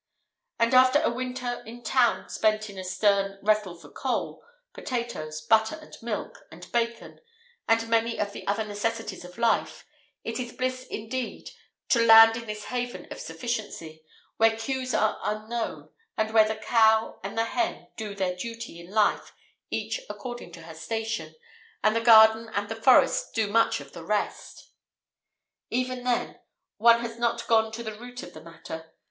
And 0.57 0.73
after 0.73 0.99
a 1.01 1.11
winter 1.11 1.61
in 1.63 1.83
town 1.83 2.27
spent 2.27 2.71
in 2.71 2.77
a 2.79 2.83
stern 2.83 3.37
wrestle 3.43 3.75
for 3.75 3.91
coal, 3.91 4.43
potatoes, 4.73 5.41
butter 5.41 5.75
and 5.79 5.95
milk 6.01 6.39
and 6.51 6.71
bacon 6.71 7.19
and 7.67 7.87
many 7.87 8.19
of 8.19 8.33
the 8.33 8.47
other 8.47 8.63
necessities 8.65 9.23
of 9.23 9.37
life, 9.37 9.85
it 10.23 10.39
is 10.39 10.53
bliss 10.53 10.87
indeed 10.89 11.51
to 11.89 12.03
land 12.03 12.35
in 12.35 12.47
this 12.47 12.63
haven 12.63 13.05
of 13.11 13.19
sufficiency, 13.19 14.03
where 14.37 14.57
queues 14.57 14.95
are 14.95 15.19
unknown, 15.23 15.91
and 16.17 16.31
where 16.33 16.47
the 16.47 16.55
cow 16.55 17.19
and 17.23 17.37
the 17.37 17.45
hen 17.45 17.87
do 17.95 18.15
their 18.15 18.35
duty 18.35 18.79
in 18.79 18.89
life 18.89 19.33
each 19.69 20.01
according 20.09 20.51
to 20.53 20.63
her 20.63 20.73
station, 20.73 21.35
and 21.83 21.95
the 21.95 22.01
garden 22.01 22.49
and 22.55 22.69
the 22.69 22.75
forests 22.75 23.29
do 23.29 23.45
much 23.47 23.79
of 23.79 23.93
the 23.93 24.03
rest! 24.03 24.71
Even 25.69 26.03
then, 26.03 26.39
one 26.77 27.01
has 27.01 27.19
not 27.19 27.45
gone 27.45 27.71
to 27.71 27.83
the 27.83 27.93
root 27.93 28.23
of 28.23 28.33
the 28.33 28.41
matter. 28.41 28.95